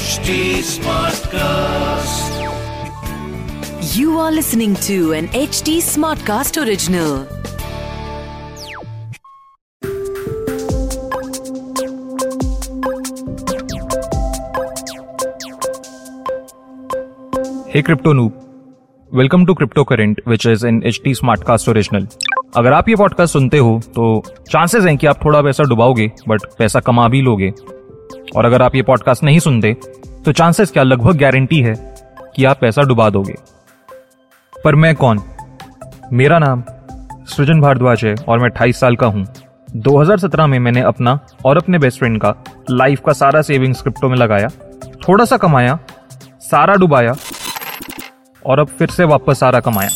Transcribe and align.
HD 0.00 0.34
Smartcast. 0.66 2.36
You 3.94 4.18
are 4.18 4.32
listening 4.32 4.74
to 4.86 5.12
an 5.12 5.28
HD 5.28 5.74
Smartcast 5.88 6.56
original. 6.62 7.26
Hey 17.68 17.82
crypto 17.82 18.14
noob, 18.14 18.32
welcome 19.12 19.44
to 19.46 19.54
Crypto 19.54 19.84
Current, 19.84 20.20
which 20.24 20.46
is 20.46 20.64
an 20.64 20.80
HT 20.92 21.14
Smartcast 21.20 21.68
original. 21.74 22.06
अगर 22.56 22.72
आप 22.72 22.88
ये 22.88 22.96
podcast 22.96 23.32
सुनते 23.32 23.58
हो 23.58 23.80
तो 23.94 24.06
chances 24.50 24.84
हैं 24.84 24.96
कि 24.98 25.06
आप 25.06 25.24
थोड़ा 25.24 25.42
पैसा 25.42 25.64
डुबाओगे 25.68 26.10
बट 26.28 26.46
पैसा 26.58 26.80
कमा 26.86 27.06
भी 27.08 27.20
लोगे 27.22 27.52
और 28.36 28.44
अगर 28.44 28.62
आप 28.62 28.74
ये 28.74 28.82
पॉडकास्ट 28.82 29.22
नहीं 29.22 29.38
सुनते 29.38 29.72
तो 30.24 30.32
चांसेस 30.32 30.70
क्या 30.70 30.82
लगभग 30.82 31.16
गारंटी 31.16 31.60
है 31.62 31.74
कि 32.36 32.44
आप 32.44 32.58
पैसा 32.60 32.82
डुबा 32.82 33.08
दोगे? 33.10 33.34
पर 34.64 34.74
मैं 34.74 34.94
कौन? 34.94 35.20
मेरा 36.12 36.38
नाम 36.38 36.62
सृजन 37.26 37.60
भारद्वाज 37.60 38.04
है 38.04 38.14
और 38.28 38.38
मैं 38.38 38.50
28 38.50 38.80
साल 38.80 38.96
का 38.96 39.06
हूँ। 39.06 39.24
2017 39.76 40.46
में 40.46 40.58
मैंने 40.58 40.80
अपना 40.80 41.18
और 41.44 41.56
अपने 41.56 41.78
बेस्ट 41.78 41.98
फ्रेंड 41.98 42.20
का 42.20 42.34
लाइफ 42.70 43.00
का 43.06 43.12
सारा 43.12 43.42
सेविंग्स 43.42 43.82
क्रिप्टो 43.82 44.08
में 44.08 44.16
लगाया, 44.16 44.48
थोड़ा 45.08 45.24
सा 45.24 45.36
कमाया, 45.36 45.78
सारा 46.40 46.74
डुबाया 46.74 47.14
और 48.46 48.58
अब 48.58 48.66
फिर 48.68 48.88
से 48.88 49.04
वापस 49.04 49.40
सारा 49.40 49.60
कमाया। 49.60 49.88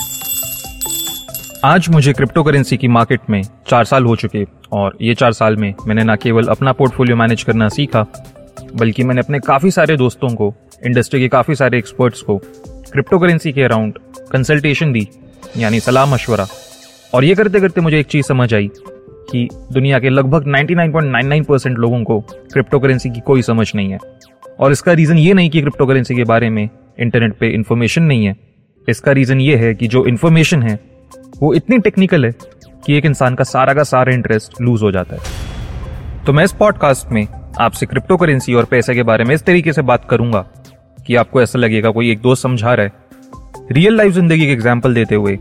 आज 1.64 1.88
मुझे 1.88 2.12
क्रिप्टो 2.12 2.42
करेंसी 2.42 2.77
की 2.77 2.88
मार्केट 2.88 3.30
में 3.30 3.42
चार 3.66 3.84
साल 3.84 4.05
हो 4.05 4.16
चुके 4.16 4.47
और 4.72 4.97
ये 5.00 5.14
चार 5.14 5.33
साल 5.33 5.56
में 5.56 5.75
मैंने 5.86 6.05
ना 6.05 6.16
केवल 6.16 6.48
अपना 6.48 6.72
पोर्टफोलियो 6.72 7.16
मैनेज 7.16 7.42
करना 7.42 7.69
सीखा 7.69 8.06
बल्कि 8.74 9.05
मैंने 9.05 9.20
अपने 9.20 9.38
काफ़ी 9.38 9.70
सारे 9.70 9.96
दोस्तों 9.96 10.28
को 10.28 10.55
इंडस्ट्री 10.87 11.20
के 11.20 11.28
काफ़ी 11.28 11.55
सारे 11.55 11.78
एक्सपर्ट्स 11.78 12.22
को 12.22 12.39
क्रिप्टो 12.92 13.19
करेंसी 13.19 13.53
के 13.53 13.62
अराउंड 13.62 13.98
कंसल्टेशन 14.33 14.92
दी, 14.92 15.08
यानी 15.56 15.80
सलाह 15.80 16.06
मशवरा। 16.06 16.47
और 17.14 17.25
ये 17.25 17.34
करते 17.34 17.61
करते 17.61 17.80
मुझे 17.80 18.00
एक 18.00 18.06
चीज़ 18.06 18.27
समझ 18.27 18.55
आई 18.55 18.70
कि 19.33 19.48
दुनिया 19.72 19.98
के 19.98 20.08
लगभग 20.08 20.45
99.99 20.47 21.47
परसेंट 21.47 21.78
लोगों 21.78 22.05
को 22.05 22.20
क्रिप्टो 22.20 22.78
करेंसी 22.78 23.11
की 23.11 23.20
कोई 23.20 23.42
समझ 23.42 23.72
नहीं 23.75 23.91
है। 23.91 23.98
और 24.61 24.72
इसका 24.72 24.92
रीज़न 24.92 25.19
ये 25.19 25.34
नहीं 25.34 25.50
कि 25.50 25.61
क्रिप्टो 25.61 25.86
करेंसी 25.86 26.14
के 26.14 26.25
बारे 26.25 26.50
में 26.50 26.69
इंटरनेट 27.00 27.33
पे 27.33 27.48
इंफॉर्मेशन 27.48 28.02
नहीं 28.02 28.27
है। 28.27 28.36
इसका 28.89 29.12
रीज़न 29.12 29.41
ये 29.41 29.56
है 29.56 29.75
कि 29.75 29.86
जो 29.86 30.06
इन्फॉर्मेशन 30.06 30.62
है, 30.62 30.80
वो 31.41 31.55
इतनी 31.55 31.78
टेक्निकल 31.78 32.25
है 32.25 32.33
कि 32.86 32.95
एक 32.95 33.06
इंसान 33.06 33.34
का 33.34 33.45
सारा 33.45 33.75
का 33.75 33.83
सारा 33.83 34.14
इंटरेस्ट 34.14 34.61
लूज 34.61 34.83
हो 34.83 34.92
जाता 34.92 35.17
है। 35.17 35.22
तो 36.27 36.33
मैं 36.33 36.45
इस 36.45 36.52
पॉडकास्ट 36.52 37.12
में 37.12 37.28
आपसे 37.60 37.86
क्रिप्टो 37.86 38.16
करेंसी 38.16 38.55
और 38.55 38.64
पैसे 38.64 38.94
के 38.94 39.02
बारे 39.02 39.24
में 39.24 39.34
इस 39.34 39.44
तरीके 39.44 39.72
से 39.72 39.83
बात 39.83 40.08
करूँगा 40.10 40.44
कि 40.98 41.16
आपको 41.16 41.42
ऐसा 41.42 41.58
लगेगा 41.58 41.91
कोई 41.91 42.11
एक 42.11 42.20
दोस्त 42.20 42.42
समझा 42.42 42.72
रहा 42.74 42.86
है। 42.86 42.92
रियल 43.72 43.96
लाइफ 43.96 44.12
ज़िंदगी 44.12 44.46
के 44.46 44.52
एग्ज़ाम्पल 44.52 44.94
देते 44.94 45.14
हुए। 45.14 45.38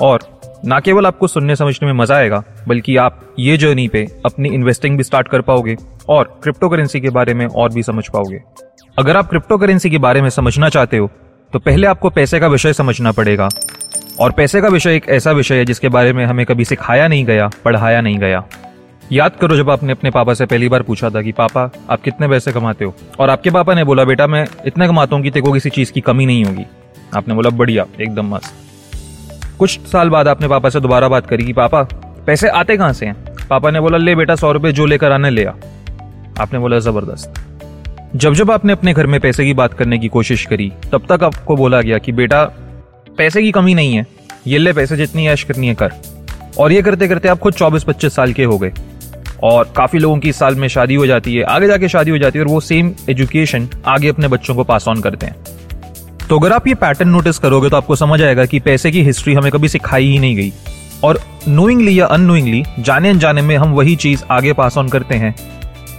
और 0.00 0.20
ना 0.64 0.78
केवल 0.80 1.06
आपको 1.06 1.26
सुनने 1.26 1.56
समझने 1.56 1.86
में 1.86 1.92
मज़ा 1.94 2.16
आएगा, 2.16 2.42
बल्कि 2.68 2.96
आप 2.96 3.20
ये 3.38 3.56
जर्नी 3.56 3.88
पे 3.88 4.06
अपनी 4.26 4.48
इन्वेस्टिंग 4.48 4.96
भी 4.96 5.04
स्टार्ट 5.04 5.28
कर 5.28 5.40
पाओगे 5.40 5.76
और 6.08 6.38
क्रिप्टो 6.42 6.68
करेंसी 6.68 7.00
के 7.00 7.10
बारे 7.10 7.34
में 7.34 7.46
और 7.46 7.72
भी 7.72 7.82
समझ 7.82 8.08
पाओगे। 8.08 8.40
अगर 8.96 9.16
आप 9.16 9.28
क्रिप्टो 9.30 9.58
करेंसी 9.58 9.90
के 9.90 9.98
बारे 9.98 10.22
में 10.22 10.30
समझना 10.30 10.68
चाहते 10.68 10.96
हो 10.96 11.10
तो 11.52 11.58
पहले 11.58 11.86
आपको 11.86 12.10
पैसे 12.10 12.40
का 12.40 12.46
विषय 12.46 12.72
समझना 12.72 13.12
पड़ेगा। 13.12 13.48
और 14.20 14.32
पैसे 14.32 14.60
का 14.60 14.68
विषय 14.68 14.96
एक 14.96 15.08
ऐसा 15.10 15.32
विषय 15.32 15.54
है 15.54 15.64
जिसके 15.64 15.88
बारे 15.88 16.12
में 16.12 16.24
हमें 16.24 16.44
कभी 16.46 16.64
सिखाया 16.64 17.08
नहीं 17.08 17.24
गया, 17.24 17.50
पढ़ाया 17.64 18.00
नहीं 18.00 18.18
गया। 18.18 18.44
याद 19.12 19.32
करो 19.40 19.56
जब 19.56 19.70
आपने 19.70 19.92
अपने 19.92 20.10
पापा 20.10 20.34
से 20.34 20.46
पहली 20.46 20.68
बार 20.68 20.82
पूछा 20.82 21.10
था 21.10 21.22
कि, 21.22 21.32
पापा, 21.32 21.70
आप 21.90 22.02
कितने 22.02 22.28
पैसे 22.28 22.52
कमाते 22.52 22.84
हो? 22.84 22.94
और 23.18 23.30
आपके 23.30 23.50
पापा 23.50 23.74
ने 23.74 23.84
बोला, 23.84 24.04
बेटा, 24.04 24.26
मैं 24.26 24.46
इतने 24.66 24.86
कमाता 24.86 25.16
हूँ 25.16 25.24
कि 25.24 25.30
तेरे 25.30 25.46
को 25.46 25.52
किसी 25.52 25.70
चीज़ 25.70 25.92
की 25.92 26.00
कमी 26.00 26.26
नहीं 26.26 26.44
होगी। 26.44 26.64
आपने 27.16 27.34
बोला, 27.34 27.50
बढ़िया, 27.50 27.86
एकदम 28.00 28.34
मस्त। 28.34 28.54
कुछ 29.58 29.80
साल 29.80 30.08
बाद 30.08 30.28
आपने 30.28 30.48
पापा 30.48 30.68
से 30.68 30.80
दोबारा 30.80 31.08
बात 31.08 31.26
करी 31.26 31.44
कि, 31.44 31.52
पापा, 31.52 31.82
पैसे 32.26 32.48
आते 32.48 32.76
कहाँ 32.76 32.92
से 32.92 33.06
हैं? 33.06 33.16
पापा 33.50 33.70
ने 33.70 33.80
बोला, 33.80 33.98
ले 33.98 34.14
बेटा, 34.14 34.34
सौ 34.34 34.52
रुपए 34.52 34.72
जो 34.72 34.86
लेकर 34.86 35.12
आने, 35.12 35.30
ले 35.30 35.44
आ। 35.44 35.52
आपने 36.40 36.58
बोला, 36.58 36.78
ज़बरदस्त। 36.78 37.34
जब 38.16 38.34
जब 38.34 38.50
आपने 38.50 38.72
अपने 38.72 38.92
घर 38.92 39.06
में 39.06 39.20
पैसे 39.20 39.44
की 39.44 39.54
बात 39.54 39.74
करने 39.74 39.98
की 39.98 40.08
कोशिश 40.08 40.46
करी, 40.46 40.72
तब 40.92 41.02
तक 41.12 41.24
आपको 41.24 41.56
बोला 41.56 41.82
गया 41.82 41.98
कि, 41.98 42.12
बेटा, 42.12 42.44
पैसे 43.18 43.42
की 43.42 43.50
कमी 43.50 43.74
नहीं 43.74 43.94
है। 43.94 44.06
ये 44.46 44.58
ले, 44.58 44.72
पैसे 44.72 44.96
जितनी 44.96 45.28
ऐश 45.28 45.42
करनी 45.42 45.68
है, 45.68 45.74
कर। 45.74 45.90
और 46.58 46.72
ये 46.72 46.82
करते 46.82 47.08
करते 47.08 47.28
आप 47.28 47.38
खुद 47.38 47.54
चौबीस 47.54 47.82
पच्चीस 47.82 48.14
साल 48.14 48.32
के 48.32 48.44
हो 48.44 48.58
गए। 48.58 48.72
और 49.42 49.72
काफ़ी 49.76 49.98
लोगों 49.98 50.18
की 50.18 50.28
इस 50.28 50.36
साल 50.36 50.54
में 50.54 50.66
शादी 50.68 50.94
हो 50.94 51.06
जाती 51.06 51.34
है, 51.34 51.42
आगे 51.44 51.66
जाके 51.66 51.88
शादी 51.88 52.10
हो 52.10 52.18
जाती 52.18 52.38
है 52.38 52.44
और 52.44 52.50
वो 52.50 52.60
सेम 52.60 52.92
एजुकेशन 53.10 53.68
आगे 53.86 54.08
अपने 54.08 54.28
बच्चों 54.28 54.54
को 54.54 54.64
पास 54.64 54.88
ऑन 54.88 55.00
करते 55.00 55.26
हैं। 55.26 55.36
तो 56.28 56.38
अगर 56.38 56.52
आप 56.52 56.66
ये 56.66 56.74
पैटर्न 56.74 57.08
नोटिस 57.08 57.38
करोगे 57.38 57.70
तो 57.70 57.76
आपको 57.76 57.96
समझ 57.96 58.20
आएगा 58.22 58.44
कि 58.44 58.60
पैसे 58.60 58.90
की 58.90 59.02
हिस्ट्री 59.04 59.34
हमें 59.34 59.50
कभी 59.52 59.68
सिखाई 59.68 60.06
ही 60.06 60.18
नहीं 60.18 60.36
गई। 60.36 60.52
और 61.04 61.20
नोइंगली 61.48 61.98
या 62.00 62.06
अनोइंगली 62.06 62.62
जाने 62.78 63.10
अनजाने 63.10 63.42
में 63.42 63.56
हम 63.56 63.72
वही 63.72 63.96
चीज़ 63.96 64.22
आगे 64.30 64.52
पास 64.52 64.76
ऑन 64.78 64.88
करते 64.88 65.14
हैं 65.14 65.34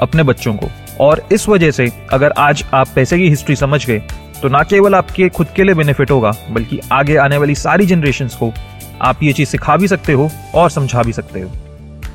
अपने 0.02 0.24
बच्चों 0.24 0.54
को। 0.54 0.70
और 1.00 1.28
इस 1.32 1.48
वजह 1.50 1.72
से 1.72 1.92
अगर 2.14 2.34
आज 2.38 2.64
आप 2.74 2.88
पैसे 2.96 3.18
की 3.18 3.30
हिस्ट्री 3.30 3.56
समझ 3.56 3.86
गए 3.86 4.02
तो 4.42 4.50
ना 4.50 4.64
केवल 4.64 4.96
आपके 4.96 5.28
खुद 5.30 5.48
के 5.56 5.64
लिए 5.64 5.76
बेनिफिट 5.76 6.12
होगा, 6.12 6.32
बल्कि 6.52 6.80
आगे 6.92 7.16
आने 7.16 7.38
वाली 7.38 7.56
सारी 7.56 7.86
जनरेशन 7.86 8.28
को 8.30 8.52
आप 9.02 9.24
ये 9.24 9.34
चीज़ 9.34 9.50
सिखा 9.50 9.78
भी 9.78 9.88
सकते 9.88 10.14
हो 10.14 10.30
और 10.56 10.70
समझा 10.70 11.04
भी 11.04 11.14
सकते 11.14 11.42
हो। 11.42 11.52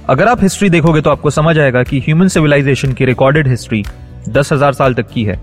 अगर 0.09 0.29
आप 0.29 0.43
हिस्ट्री 0.43 0.69
देखोगे 0.71 1.01
तो 1.01 1.11
आपको 1.11 1.31
समझ 1.31 1.59
आएगा 1.59 1.83
कि 1.83 1.99
ह्यूमन 2.01 2.29
सिविलाइजेशन 2.29 2.93
की 2.93 3.05
रिकॉर्डेड 3.05 3.49
हिस्ट्री 3.49 3.83
दस 4.29 4.53
हज़ार 4.53 4.73
साल 4.73 4.95
तक 4.95 5.11
की 5.11 5.25
है। 5.25 5.37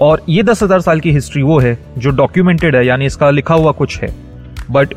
और 0.00 0.22
ये 0.28 0.42
दस 0.42 0.62
हज़ार 0.62 0.80
साल 0.80 1.00
की 1.00 1.12
हिस्ट्री 1.12 1.42
वो 1.42 1.58
है 1.58 1.76
जो 1.98 2.10
डॉक्यूमेंटेड 2.12 2.76
है, 2.76 2.84
यानी 2.86 3.06
इसका 3.06 3.30
लिखा 3.30 3.54
हुआ 3.54 3.72
कुछ 3.72 3.98
है। 3.98 4.08
बट 4.70 4.94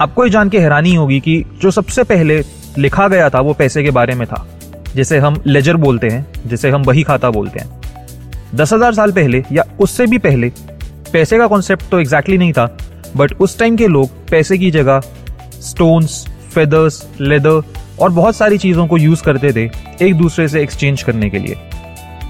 आपको 0.00 0.24
ये 0.24 0.30
जान 0.30 0.48
के 0.48 0.58
हैरानी 0.58 0.94
होगी 0.94 1.20
कि 1.20 1.44
जो 1.62 1.70
सबसे 1.70 2.04
पहले 2.04 2.40
लिखा 2.78 3.08
गया 3.08 3.30
था 3.30 3.40
वो 3.40 3.54
पैसे 3.54 3.82
के 3.82 3.90
बारे 3.90 4.14
में 4.14 4.26
था, 4.26 4.46
जिसे 4.94 5.18
हम 5.18 5.42
लेजर 5.46 5.76
बोलते 5.78 6.08
हैं, 6.08 6.26
जिसे 6.46 6.70
हम 6.70 6.82
वही 6.82 7.02
खाता 7.02 7.30
बोलते 7.30 7.60
हैं। 7.60 7.80
दस 8.54 8.72
हज़ार 8.72 8.94
साल 8.94 9.12
पहले 9.12 9.44
या 9.52 9.64
उससे 9.80 10.06
भी 10.06 10.18
पहले 10.20 10.52
पैसे 11.12 11.38
का 11.38 11.46
कॉन्सेप्ट 11.46 11.90
तो 11.90 12.00
एग्जैक्टली 12.00 12.38
नहीं 12.38 12.52
था 12.52 12.76
बट 13.16 13.32
उस 13.40 13.58
टाइम 13.58 13.76
के 13.76 13.88
लोग 13.88 14.24
पैसे 14.30 14.58
की 14.58 14.70
जगह 14.70 15.00
स्टोन्स 15.62 16.24
फेदर्स 16.54 17.04
लेदर 17.20 17.62
और 18.00 18.10
बहुत 18.10 18.36
सारी 18.36 18.58
चीज़ों 18.58 18.86
को 18.86 18.98
यूज़ 18.98 19.22
करते 19.22 19.52
थे 19.52 19.68
एक 20.02 20.14
दूसरे 20.14 20.48
से 20.48 20.62
एक्सचेंज 20.62 21.02
करने 21.02 21.30
के 21.30 21.38
लिए। 21.38 21.56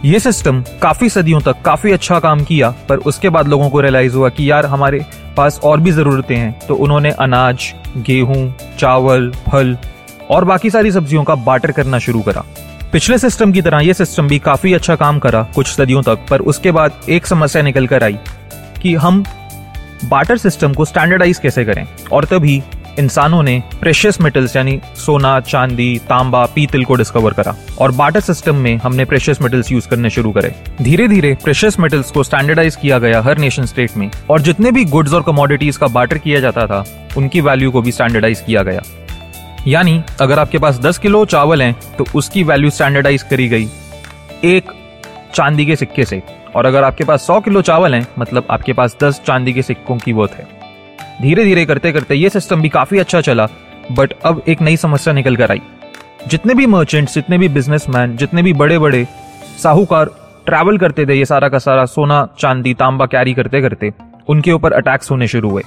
ये 0.05 0.19
सिस्टम 0.21 0.63
काफ़ी 0.83 1.09
सदियों 1.09 1.41
तक 1.41 1.63
काफ़ी 1.65 1.93
अच्छा 1.93 2.19
काम 2.21 2.45
किया, 2.45 2.71
पर 2.89 2.99
उसके 2.99 3.29
बाद 3.29 3.49
लोगों 3.49 3.69
को 3.71 3.81
रियलाइज़ 3.81 4.15
हुआ 4.15 4.29
कि 4.29 4.51
यार 4.51 4.67
हमारे 4.67 5.05
पास 5.37 5.61
और 5.65 5.81
भी 5.81 5.93
जरूरतें 5.93 6.37
हैं। 6.37 6.59
तो 6.69 6.75
उन्होंने 6.75 7.11
अनाज, 7.11 7.73
गेहूँ, 7.99 8.55
चावल, 8.79 9.31
फल 9.49 9.77
और 10.31 10.45
बाकी 10.45 10.71
सारी 10.71 10.91
सब्जियों 10.93 11.25
का 11.25 11.35
बाटर 11.35 11.73
करना 11.73 11.99
शुरू 11.99 12.21
करा। 12.21 12.45
पिछले 12.93 13.19
सिस्टम 13.19 13.53
की 13.53 13.63
तरह 13.63 13.81
यह 13.81 13.93
सिस्टम 13.93 14.29
भी 14.29 14.39
काफ़ी 14.39 14.73
अच्छा 14.75 14.97
काम 14.97 15.19
करा 15.19 15.43
कुछ 15.55 15.67
सदियों 15.67 16.03
तक, 16.03 16.27
पर 16.31 16.41
उसके 16.43 16.71
बाद 16.71 16.93
एक 17.09 17.27
समस्या 17.27 17.63
निकल 17.63 17.87
कर 17.87 18.05
आई 18.05 18.19
कि 18.83 18.95
हम 18.95 19.23
बाटर 20.05 20.37
सिस्टम 20.39 20.73
को 20.75 20.85
स्टैंडर्डाइज 20.85 21.39
कैसे 21.39 21.65
करें? 21.65 21.87
और 22.13 22.25
तभी 22.25 22.63
इंसानों 22.99 23.43
ने 23.43 23.63
प्रेशियस 23.81 24.21
मेटल्स 24.21 24.57
यानी 24.57 24.81
सोना, 24.97 25.39
चांदी, 25.41 25.99
तांबा, 26.09 26.45
पीतल 26.47 26.85
को 26.85 26.95
डिस्कवर 26.95 27.33
करा 27.33 27.55
और 27.81 27.93
बाटर 27.93 28.21
सिस्टम 28.21 28.57
में 28.57 28.77
हमने 28.77 29.05
प्रेशियस 29.05 29.41
मेटल्स 29.43 29.73
यूज़ 29.73 29.89
करने 29.89 30.11
शुरू 30.11 30.33
करे। 30.33 30.55
धीरे 30.83 31.09
धीरे 31.09 31.37
प्रेशियस 31.45 31.79
मेटल्स 31.81 32.11
को 32.11 32.23
स्टैंडर्डाइज 32.23 32.77
किया 32.77 32.99
गया 32.99 33.23
हर 33.23 33.39
नेशन 33.39 33.67
स्टेट 33.67 33.97
में 33.97 34.11
और 34.31 34.41
जितने 34.41 34.73
भी 34.73 34.85
गुड्स 34.85 35.13
और 35.13 35.23
कमोडिटीज 35.23 35.77
का 35.77 35.87
बाटर 35.89 36.19
किया 36.19 36.41
जाता 36.41 36.67
था, 36.67 36.85
उनकी 37.17 37.41
वैल्यू 37.41 37.71
को 37.71 37.83
भी 37.83 37.93
स्टैंडर्डाइज 37.93 38.41
किया 38.41 38.63
गया। 38.63 38.83
यानी 39.67 40.03
अगर 40.21 40.39
आपके 40.39 40.59
पास 40.59 40.79
10 40.79 40.99
किलो 40.99 41.25
चावल 41.25 41.63
हैं 41.63 41.75
तो 41.99 42.05
उसकी 42.15 42.43
वैल्यू 42.43 42.71
स्टैंडर्डाइज 42.71 43.23
करी 43.23 43.49
गई 43.49 43.69
एक 44.45 44.73
चांदी 45.35 45.67
के 45.67 45.77
सिक्के 45.77 46.05
से। 46.05 46.23
और 46.57 46.67
अगर 46.67 46.85
आपके 46.85 47.05
पास 47.05 47.27
100 47.27 47.41
किलो 47.41 47.63
चावल 47.63 47.95
हैं 47.95 48.07
मतलब 48.19 48.47
आपके 48.51 48.73
पास 48.73 48.97
10 49.03 49.21
चांदी 49.27 49.53
के 49.53 49.63
सिक्कों 49.63 49.97
की 49.99 50.13
वर्थ 50.13 50.33
है। 50.33 50.60
धीरे 51.21 51.45
धीरे 51.45 51.65
करते 51.67 51.93
करते 51.93 52.15
ये 52.15 52.29
सिस्टम 52.29 52.61
भी 52.63 52.69
काफ़ी 52.69 52.99
अच्छा 52.99 53.21
चला 53.21 53.47
बट 53.93 54.13
अब 54.25 54.43
एक 54.49 54.61
नई 54.63 54.77
समस्या 54.77 55.15
निकल 55.15 55.37
कर 55.37 55.51
आई। 55.51 55.61
जितने 56.29 56.55
भी 56.55 56.67
मर्चेंट्स 56.67 57.15
जितने 57.15 57.39
भी 57.39 57.49
बिजनेसमैन 57.49 58.17
जितने 58.17 58.43
भी 58.43 58.53
बड़े 58.53 58.79
बड़े 58.79 59.07
साहूकार 59.63 60.11
ट्रैवल 60.47 60.79
करते 60.79 61.07
थे 61.07 61.15
ये 61.15 61.25
सारा 61.25 61.49
का 61.49 61.59
सारा, 61.59 61.85
सोना, 61.85 62.29
चांदी, 62.39 62.75
तांबा 62.75 63.07
कैरी 63.07 63.35
करते 63.35 63.61
करते 63.63 63.93
उनके 64.29 64.53
ऊपर 64.53 64.73
अटैक्स 64.73 65.11
होने 65.11 65.27
शुरू 65.27 65.51
हुए। 65.51 65.63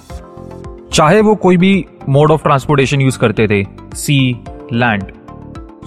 चाहे 0.94 1.22
वो 1.22 1.36
कोई 1.36 1.58
भी 1.58 1.86
मोड 2.10 2.32
ऑफ़ 2.32 2.44
ट्रांसपोर्टेशन 2.44 3.02
यूज़ 3.02 3.20
करते 3.20 3.48
थे 3.48 3.66
सी 3.96 4.38
लैंड 4.74 5.04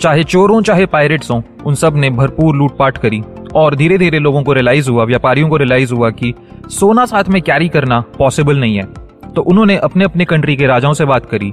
चाहे 0.01 0.25
चोर 0.25 0.63
चाहे 0.63 0.87
पायरेट्स 0.87 1.31
हो, 1.31 1.43
उन 1.67 1.75
सबने 1.75 2.11
भरपूर 2.11 2.57
लूटपाट 2.57 2.99
करी 2.99 3.23
और 3.55 3.75
धीरे 3.75 3.99
धीरे 3.99 4.19
लोगों 4.19 4.43
को 4.43 4.53
रियलाइज़ 4.53 4.91
हुआ, 4.91 5.05
व्यापारियों 5.05 5.49
को 5.49 5.57
रियलाइज़ 5.57 5.95
हुआ 5.95 6.11
कि 6.11 6.35
सोना 6.69 7.05
साथ 7.05 7.25
में 7.25 7.43
कैरी 7.43 7.69
करना 7.69 8.01
पॉसिबल 8.01 8.57
नहीं 8.57 8.77
है। 8.77 9.06
तो 9.37 9.43
उन्होंने 9.43 9.77
अपने 9.77 10.05
अपने 10.05 10.25
कंट्री 10.25 10.57
के 10.57 10.67
राजाओं 10.67 10.93
से 10.93 11.05
बात 11.05 11.27
करी 11.27 11.53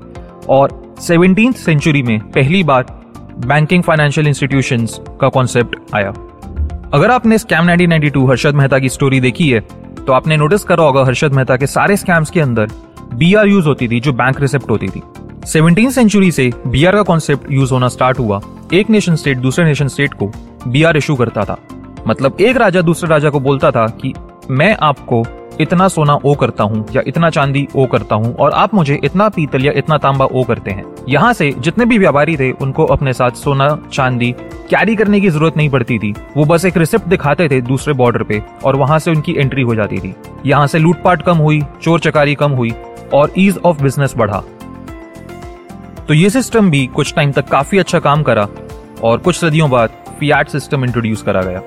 और 0.50 0.96
सेवनटीन 1.00 1.52
सेंचुरी 1.52 2.04
में 2.04 2.20
पहली 2.20 2.64
बार 2.64 2.86
बैंकिंग 3.46 3.84
फाइनेंशियल 3.84 4.28
इंस्टीट्यूशंस 4.28 5.02
का 5.22 5.30
कॉन्सेप्ट 5.30 5.76
आया। 5.96 6.14
अगर 6.94 7.12
आपने 7.12 7.38
स्कैम 7.38 7.70
1992 7.72 8.30
हर्षद 8.30 8.56
मेहता 8.56 8.80
की 8.80 8.90
स्टोरी 8.90 9.20
देखी 9.20 9.50
है 9.50 9.60
तो 10.08 10.14
आपने 10.14 10.38
नोटिस 10.38 10.64
करा 10.64 10.84
होगा 10.84 11.06
हर्षद 11.06 11.34
मेहता 11.34 11.58
के 11.58 11.68
सारे 11.68 11.98
स्कैम्स 11.98 12.30
के 12.30 12.42
अंदर 12.42 12.68
बी 13.14 13.34
यूज़ 13.34 13.68
होती 13.68 13.88
थी, 13.88 14.00
जो 14.00 14.14
बैंक 14.14 14.40
रिसिप्ट 14.40 14.70
होती 14.70 14.88
थी। 14.88 15.02
सेवनटीन 15.46 15.90
सेंचुरी 15.90 16.32
से 16.32 16.52
बी 16.68 16.84
का 16.84 17.02
कॉन्सेप्ट 17.02 17.52
यूज़ 17.52 17.74
होना 17.74 17.88
स्टार्ट 17.88 18.20
हुआ। 18.20 18.42
एक 18.74 18.90
नेशन 18.90 19.16
स्टेट 19.16 19.38
दूसरे 19.38 19.66
नेशन 19.66 19.88
स्टेट 19.88 20.14
को 20.14 20.32
बी 20.68 20.84
आर 20.84 20.98
इशू 20.98 21.16
करता 21.16 21.44
था। 21.44 21.58
मतलब 22.08 22.38
एक 22.42 22.58
राजा 22.58 22.82
दूसरे 22.82 23.10
राजा 23.10 23.30
को 23.30 23.40
बोलता 23.40 23.72
था 23.72 23.88
कि, 23.88 24.14
मैं 24.50 24.78
आपको 24.82 25.24
इतना 25.62 25.88
सोना 25.88 26.14
ओ 26.16 26.34
करता 26.36 26.64
हूँ 26.64 26.86
या 26.96 27.02
इतना 27.08 27.30
चांदी 27.30 27.68
ओ 27.76 27.86
करता 27.88 28.16
हूँ 28.16 28.34
और 28.36 28.52
आप 28.52 28.74
मुझे 28.74 29.00
इतना 29.04 29.28
पीतल 29.30 29.66
या 29.66 29.72
इतना 29.76 29.98
तांबा 29.98 30.26
ओ 30.26 30.44
करते 30.44 30.72
हैं। 30.72 30.86
यहाँ 31.10 31.32
से 31.34 31.52
जितने 31.54 31.86
भी 31.86 31.98
व्यापारी 31.98 32.38
थे, 32.38 32.52
उनको 32.52 32.86
अपने 32.86 33.14
साथ 33.14 33.32
सोना, 33.34 33.68
चांदी 33.94 34.32
कैरी 34.70 34.96
करने 34.96 35.20
की 35.22 35.30
ज़रूरत 35.30 35.58
नहीं 35.58 35.70
पड़ती 35.70 35.98
थी। 36.00 36.14
वो 36.38 36.46
बस 36.46 36.66
एक 36.66 36.78
रिसिप्ट 36.78 37.08
दिखाते 37.08 37.48
थे 37.50 37.62
दूसरे 37.62 37.94
बॉर्डर 37.94 38.24
पे 38.24 38.42
और 38.66 38.76
वहाँ 38.76 39.00
से 39.00 39.12
उनकी 39.12 39.34
एंट्री 39.34 39.62
हो 39.62 39.76
जाती 39.76 40.00
थी। 40.00 40.14
यहाँ 40.46 40.68
से 40.68 40.80
लूटपाट 40.80 41.22
कम 41.22 41.38
हुई, 41.38 41.62
चोर 41.82 42.00
चकारी 42.00 42.36
कम 42.36 42.52
हुई 42.52 42.72
और 43.14 43.34
ईज 43.38 43.58
ऑफ़ 43.58 43.82
बिज़नेस 43.84 44.14
बढ़ा। 44.18 44.44
तो 46.08 46.14
ये 46.14 46.30
सिस्टम 46.30 46.70
भी 46.70 46.86
कुछ 46.88 47.14
टाइम 47.14 47.32
तक 47.32 47.48
काफ़ी 47.48 47.78
अच्छा 47.78 48.00
काम 48.00 48.24
करा 48.24 48.48
और 49.04 49.18
कुछ 49.18 49.36
सदियों 49.36 49.70
बाद 49.70 49.90
फियाट 50.20 50.50
सिस्टम 50.50 50.84
इंट्रोड्यूस 50.86 51.22
करा 51.22 51.42
गया। 51.42 51.60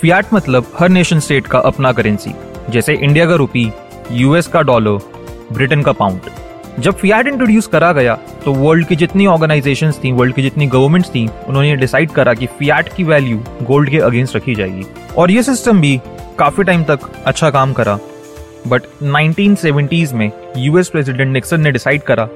फियाट 0.00 0.34
मतलब 0.34 0.66
हर 0.78 0.88
नेशन 0.88 1.20
स्टेट 1.20 1.46
का 1.46 1.58
अपना 1.60 1.92
करेंसी 1.92 2.34
जैसे 2.70 2.94
इंडिया 2.94 3.26
का 3.26 3.34
रुपी 3.34 3.70
यूएस 4.12 4.46
का 4.46 4.62
डॉलर 4.62 4.98
ब्रिटेन 5.52 5.82
का 5.82 5.92
पाउंड 5.92 6.20
जब 6.78 6.94
फियाट 6.94 7.26
इंट्रोड्यूस 7.26 7.66
करा 7.66 7.92
गया 7.92 8.14
तो 8.44 8.52
वर्ल्ड 8.54 8.86
की 8.86 8.96
जितनी 8.96 9.26
ऑर्गेनाइजेशंस 9.26 10.00
थी 10.04 10.12
वर्ल्ड 10.12 10.34
की 10.34 10.42
जितनी 10.42 10.66
गवर्नमेंट्स 10.66 11.10
थी, 11.10 11.28
उन्होंने 11.48 11.76
डिसाइड 11.76 12.10
करा 12.10 12.34
कि 12.34 12.46
फियाट 12.46 12.88
की 12.94 13.04
वैल्यू 13.04 13.38
गोल्ड 13.62 13.90
के 13.90 13.98
अगेंस्ट 13.98 14.36
रखी 14.36 14.54
जाएगी। 14.54 14.84
और 15.18 15.30
ये 15.30 15.42
सिस्टम 15.42 15.80
भी 15.80 16.00
काफ़ी 16.38 16.64
टाइम 16.64 16.84
तक 16.84 16.98
अच्छा 17.26 17.50
काम 17.50 17.72
करा। 17.72 17.98
बट 18.68 18.82
1970s 19.02 20.12
में 20.12 20.30
यूएस 20.56 20.88
प्रेसिडेंट 20.88 21.32
निक्सन 21.32 21.60
ने 21.60 21.70
डिसाइड 21.72 22.02
करा 22.02 22.28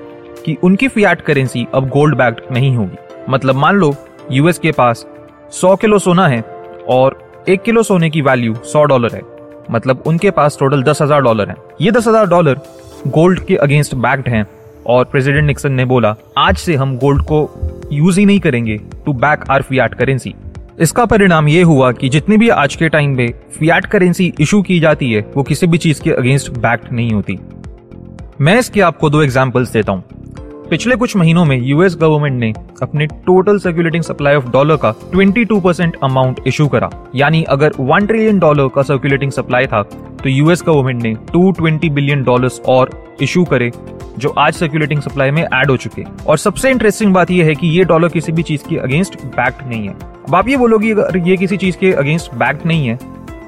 कि 0.44 0.56
उनकी 0.62 0.88
फियाट 0.88 1.20
करेंसी 1.20 1.66
अब 1.74 1.88
गोल्ड 1.88 2.16
बैक्ड 2.16 2.40
नहीं 2.52 2.76
होगी। 2.76 2.96
मतलब 3.30 3.54
मान 3.54 3.76
लो 3.76 3.94
यूएस 4.32 4.58
के 4.58 4.72
पास 4.72 5.06
100 5.52 5.76
किलो 5.76 5.98
सोना 5.98 6.28
है 6.28 6.40
और 6.88 7.44
एक 7.48 7.62
किलो 7.62 7.82
सोने 7.82 8.10
की 8.10 8.22
वैल्यू 8.22 8.54
100 8.54 8.84
डॉलर 8.84 9.14
है। 9.14 9.31
मतलब 9.70 10.02
उनके 10.06 10.30
पास 10.30 10.56
टोटल 10.60 10.82
दस 10.82 11.02
हज़ार 11.02 11.22
डॉलर 11.22 11.50
है। 11.50 11.56
ये 11.80 11.90
दस 11.90 12.08
हज़ार 12.08 12.26
डॉलर 12.26 12.60
गोल्ड 13.08 13.44
के 13.46 13.56
अगेंस्ट 13.56 13.94
बैक्ड 13.96 14.28
हैं 14.28 14.46
और 14.86 15.04
प्रेसिडेंट 15.04 15.46
निक्सन 15.46 15.72
ने 15.72 15.84
बोला, 15.84 16.14
आज 16.38 16.56
से 16.56 16.74
हम 16.74 16.96
गोल्ड 16.98 17.22
को 17.22 17.88
यूज़ 17.92 18.18
ही 18.20 18.26
नहीं 18.26 18.40
करेंगे 18.40 18.76
to 19.04 19.12
back 19.14 19.44
our 19.50 19.62
fiat 19.62 19.94
currency 19.94 20.34
इसका 20.80 21.04
परिणाम 21.06 21.48
ये 21.48 21.62
हुआ 21.62 21.90
कि 21.92 22.08
जितनी 22.08 22.36
भी 22.36 22.48
आज 22.50 22.74
के 22.76 22.88
टाइम 22.88 23.16
में 23.16 23.32
फियाट 23.58 23.86
करेंसी 23.86 24.32
इशू 24.40 24.60
की 24.62 24.78
जाती 24.80 25.12
है, 25.12 25.20
वो 25.36 25.42
किसी 25.42 25.66
भी 25.66 25.78
चीज़ 25.78 26.02
के 26.02 26.10
अगेंस्ट 26.12 26.50
बैक्ड 26.52 26.92
नहीं 26.92 27.12
होती। 27.12 27.38
मैं 28.40 28.58
इसके 28.58 28.80
आपको 28.80 29.10
दो 29.10 29.22
एग्जाम्पल्स 29.22 29.72
देता 29.72 29.92
हूँ। 29.92 30.04
पिछले 30.72 30.96
कुछ 30.96 31.14
महीनों 31.16 31.44
में 31.44 31.56
यूएस 31.58 31.96
गवर्नमेंट 32.00 32.38
ने 32.40 32.52
अपने 32.82 33.06
total 33.06 33.58
circulating 33.58 34.02
supply 34.02 34.34
of 34.34 34.46
dollar 34.50 34.76
का 34.84 34.92
22 35.10 35.60
परसेंट 35.60 35.96
अमाउंट 36.04 36.40
इशू 36.46 36.66
करा। 36.68 36.88
यानी 37.14 37.42
अगर 37.44 37.72
1 37.80 38.06
ट्रिलियन 38.06 38.38
डॉलर 38.38 38.68
का 38.74 38.82
सर्कुलेटिंग 38.82 39.30
सप्लाई 39.30 39.66
था 39.66 39.82
तो 39.82 40.28
यूएस 40.28 40.62
गवर्नमेंट 40.66 41.02
ने 41.02 41.14
220 41.32 41.88
बिलियन 41.90 42.22
डॉलर्स 42.22 42.60
और 42.68 42.90
इशू 43.22 43.44
करे, 43.44 43.70
जो 44.18 44.28
आज 44.28 44.54
सर्कुलेटिंग 44.54 45.00
सप्लाई 45.00 45.30
में 45.30 45.42
ऐड 45.42 45.70
हो 45.70 45.76
चुके। 45.76 46.04
और 46.26 46.38
सबसे 46.38 46.70
इंटरेस्टिंग 46.70 47.12
बात 47.14 47.30
यह 47.30 47.46
है 47.46 47.54
कि 47.54 47.68
ये 47.68 47.84
डॉलर 47.84 48.08
किसी 48.08 48.32
भी 48.32 48.42
चीज़ 48.42 48.62
के 48.68 48.76
अगेंस्ट 48.78 49.24
बैक्ड 49.26 49.68
नहीं 49.68 49.88
है। 49.88 49.94
अब 50.28 50.34
आप 50.34 50.48
ये 50.48 50.56
बोलोगे, 50.56 50.92
अगर 50.92 51.18
ये 51.18 51.36
किसी 51.36 51.56
चीज़ 51.56 51.76
के 51.76 51.92
अगेंस्ट 51.94 52.34
बैक्ड 52.34 52.66
नहीं 52.66 52.86
है 52.86 52.96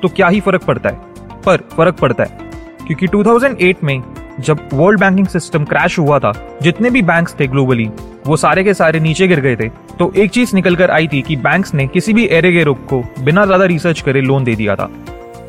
तो 0.02 0.08
क्या 0.08 0.28
ही 0.28 0.40
फ़र्क 0.40 0.64
पड़ता 0.64 0.88
है? 0.88 1.00
पर 1.46 1.68
फ़र्क 1.76 1.98
पड़ता 2.00 2.24
है, 2.24 2.38
क्योंकि 2.86 3.08
2008 3.08 3.84
में 3.84 4.02
जब 4.40 4.68
वर्ल्ड 4.74 5.00
बैंकिंग 5.00 5.26
सिस्टम 5.26 5.64
क्रैश 5.64 5.98
हुआ 5.98 6.18
था, 6.18 6.32
जितने 6.62 6.90
भी 6.90 7.02
बैंक्स 7.02 7.34
थे 7.40 7.46
ग्लोबली 7.46 7.88
वो 8.26 8.36
सारे 8.36 8.64
के 8.64 8.74
सारे 8.74 9.00
नीचे 9.00 9.28
गिर 9.28 9.40
गए 9.40 9.56
थे। 9.56 9.68
तो 9.98 10.12
एक 10.16 10.30
चीज़ 10.30 10.54
निकल 10.54 10.76
कर 10.76 10.90
आई 10.90 11.08
थी 11.08 11.20
कि 11.22 11.36
बैंक्स 11.36 11.74
ने 11.74 11.86
किसी 11.86 12.12
भी 12.12 12.26
एरे 12.28 12.52
गेरो 12.52 12.74
को 12.90 13.02
बिना 13.20 13.44
ज़्यादा 13.46 13.64
रिसर्च 13.64 14.00
करे 14.00 14.20
लोन 14.20 14.44
दे 14.44 14.54
दिया 14.54 14.76
था। 14.76 14.90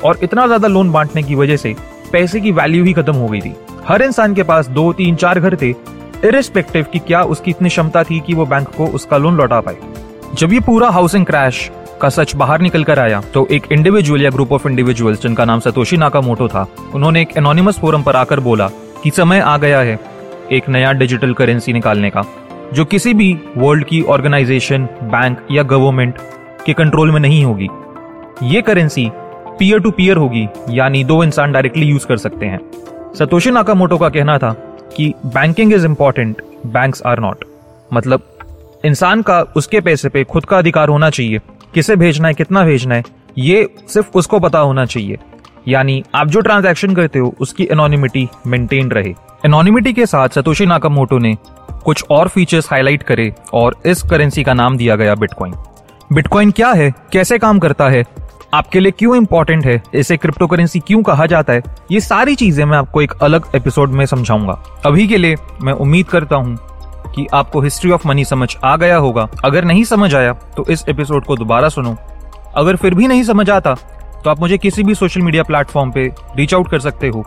और 0.04 0.18
इतना 0.22 0.46
ज़्यादा 0.46 0.68
लोन 0.68 0.90
बांटने 0.92 1.22
की 1.22 1.34
वजह 1.34 1.56
से 1.56 1.74
पैसे 2.12 2.40
की 2.40 2.52
वैल्यू 2.52 2.84
ही 2.84 2.92
खत्म 2.92 3.14
हो 3.14 3.28
गई 3.28 3.40
थी। 3.40 3.54
हर 3.88 4.02
इंसान 4.02 4.34
के 4.34 4.42
पास 4.42 4.68
दो, 4.68 4.92
तीन, 4.92 5.16
चार 5.16 5.40
घर 5.40 5.56
थे 5.56 5.70
इरिस्पेक्टिव 6.24 6.86
कि 6.92 6.98
क्या 6.98 7.22
उसकी 7.24 7.50
इतनी 7.50 7.68
क्षमता 7.68 8.02
थी 8.04 8.20
कि 8.20 8.34
वो 8.34 8.46
बैंक 8.46 8.68
को 8.68 8.86
उसका 8.88 9.16
लोन 9.16 9.36
लौटा 9.36 9.60
पाए। 9.60 9.76
जब 10.34 10.52
ये 10.52 10.60
पूरा 10.60 10.88
हाउसिंग 10.90 11.26
क्रैश 11.26 11.70
का 12.00 12.08
सच 12.08 12.34
बाहर 12.36 12.60
निकल 12.60 12.84
कर 12.84 12.98
आया 12.98 13.20
तो 13.34 13.46
एक 13.50 13.66
इंडिविजुअल 13.72 14.22
या 14.22 14.30
ग्रुप 14.30 14.52
ऑफ़ 14.52 14.68
इंडिविजुअल्स 14.68 15.22
जिनका 15.22 15.44
नाम 15.44 15.60
सतोशी 15.60 15.96
नाका 15.96 16.20
मोटो 16.20 16.48
था, 16.48 16.66
उन्होंने 16.94 17.22
एक 17.22 17.36
एनोनिमस 17.38 17.78
फोरम 17.78 18.02
पर 18.02 18.16
आकर 18.16 18.40
बोला 18.40 18.68
कि 19.02 19.10
समय 19.10 19.40
आ 19.40 19.56
गया 19.56 19.80
है 19.80 19.98
एक 20.52 20.68
नया 20.68 20.92
डिजिटल 20.92 21.32
करेंसी 21.34 21.72
निकालने 21.72 22.10
का, 22.10 22.24
जो 22.74 22.84
किसी 22.84 23.14
भी 23.14 23.32
वर्ल्ड 23.56 23.84
की 23.84 24.02
ऑर्गेनाइजेशन 24.04 24.88
बैंक 25.04 25.38
या 25.50 25.62
गवर्नमेंट 25.64 26.18
के 26.66 26.72
कंट्रोल 26.72 27.10
में 27.12 27.20
नहीं 27.20 27.44
होगी। 27.44 27.68
ये 28.42 28.62
करेंसी 28.62 29.10
पीयर 29.58 29.78
टू 29.78 29.90
पीयर 29.90 30.16
होगी, 30.16 30.46
यानी 30.70 31.04
दो 31.04 31.22
इंसान 31.24 31.52
डायरेक्टली 31.52 31.86
यूज़ 31.86 32.06
कर 32.06 32.16
सकते 32.16 32.46
हैं। 32.46 32.60
सतोशी 33.18 33.50
नाकामोटो 33.50 33.98
का 33.98 34.08
कहना 34.08 34.38
था 34.38 34.52
कि 34.96 35.12
banking 35.26 35.72
is 35.72 35.86
important 35.86 36.42
banks 36.66 37.02
are 37.06 37.20
not 37.20 37.44
मतलब 37.92 38.22
इंसान 38.84 39.22
का 39.22 39.40
उसके 39.56 39.80
पैसे 39.80 40.08
पे 40.08 40.24
खुद 40.24 40.44
का 40.44 40.58
अधिकार 40.58 40.88
होना 40.88 41.10
चाहिए 41.10 41.40
किसे 41.76 41.94
भेजना 41.96 42.28
है, 42.28 42.34
कितना 42.34 42.64
भेजना 42.64 42.94
है, 42.94 43.02
ये 43.38 43.68
सिर्फ़ 43.88 44.10
उसको 44.14 44.38
पता 44.38 44.58
होना 44.58 44.84
चाहिए। 44.84 45.16
यानी 45.68 46.02
आप 46.14 46.26
जो 46.26 46.40
ट्रांजैक्शन 46.40 46.94
करते 46.94 47.18
हो, 47.18 47.34
उसकी 47.40 47.64
एनोनिमिटी 47.64 48.28
मेंटेन 48.46 48.90
रहे। 48.90 49.14
एनोनिमिटी 49.44 49.92
के 49.92 50.06
साथ 50.06 50.28
सतोशी 50.28 50.66
नाकामोटो 50.66 51.18
ने 51.18 51.36
कुछ 51.84 52.04
और 52.10 52.28
फीचर्स 52.28 52.70
हाईलाइट 52.70 53.02
करे 53.02 53.32
और 53.54 53.76
इस 53.86 54.02
करेंसी 54.02 54.44
का 54.44 54.54
नाम 54.54 54.76
दिया 54.76 54.96
गया 54.96 55.14
बिटकॉइन 55.14 55.54
बिटकॉइन 56.12 56.50
क्या 56.50 56.70
है? 56.70 56.90
कैसे 57.12 57.38
काम 57.38 57.58
करता 57.58 57.88
है? 57.88 58.04
आपके 58.54 58.80
लिए 58.80 58.92
क्यों 58.92 59.16
इंपॉर्टेंट 59.16 59.66
है? 59.66 59.82
इसे 59.94 60.16
क्रिप्टो 60.16 60.46
करेंसी 60.46 60.80
क्यों 60.80 61.02
कहा 61.02 61.26
जाता 61.26 61.52
है? 61.52 61.62
ये 61.90 62.00
सारी 62.00 62.34
चीज़ें 62.34 62.64
मैं 62.64 62.78
आपको 62.78 63.02
एक 63.02 63.12
अलग 63.22 63.50
एपिसोड 63.54 63.90
में 63.90 64.06
समझाऊँगा। 64.06 64.62
अभी 64.86 65.06
के 65.08 65.16
लिए 65.16 65.36
मैं 65.62 65.72
उम्मीद 65.72 66.06
करता 66.06 66.36
हूँ 66.36 66.58
कि 67.06 67.26
आपको 67.34 67.60
हिस्ट्री 67.60 67.90
ऑफ़ 67.90 68.06
मनी 68.08 68.24
समझ 68.24 68.48
आ 68.64 68.76
गया 68.76 68.96
होगा। 68.96 69.28
अगर 69.44 69.64
नहीं 69.64 69.84
समझ 69.84 70.14
आया 70.14 70.32
तो 70.56 70.64
इस 70.70 70.84
एपिसोड 70.88 71.24
को 71.24 71.36
दोबारा 71.36 71.68
सुनो। 71.68 71.96
अगर 72.56 72.76
फिर 72.76 72.94
भी 72.94 73.06
नहीं 73.06 73.22
समझ 73.24 73.48
आता 73.50 73.74
तो 74.24 74.30
आप 74.30 74.40
मुझे 74.40 74.58
किसी 74.58 74.82
भी 74.82 74.94
सोशल 74.94 75.22
मीडिया 75.22 75.42
प्लेटफॉर्म 75.42 75.90
पे 75.92 76.06
रीच 76.36 76.54
आउट 76.54 76.70
कर 76.70 76.80
सकते 76.80 77.08
हो। 77.08 77.24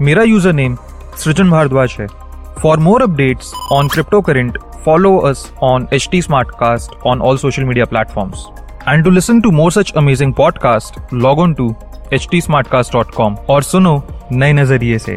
मेरा 0.00 0.22
यूज़र 0.22 0.52
नेम 0.52 0.76
सृजन 1.18 1.50
भारद्वाज 1.50 1.96
है। 2.00 2.06
For 2.62 2.78
more 2.78 3.02
updates 3.02 3.52
on 3.72 3.88
crypto 3.88 4.20
current 4.20 4.58
follow 4.84 5.16
us 5.18 5.50
on 5.62 5.88
H 5.92 6.08
T 6.12 6.22
smart 6.22 6.50
cast 6.60 7.06
on 7.06 7.20
all 7.20 7.38
social 7.38 7.64
media 7.64 7.84
platforms 7.84 8.46
and 8.88 9.04
to 9.04 9.10
listen 9.10 9.40
to 9.40 9.50
more 9.50 9.72
such 9.72 9.92
amazing 9.96 10.32
podcast 10.34 11.14
log 11.14 11.38
on 11.38 11.54
to 11.54 11.74
H 12.12 12.28
T 12.30 12.40
smart 12.40 12.66
cast 12.66 12.92
dot 12.92 13.10
com 13.10 13.36
और 13.50 13.62
सुनो 13.62 14.02
नए 14.32 14.52
नज़रिए 14.52 14.98
से। 14.98 15.16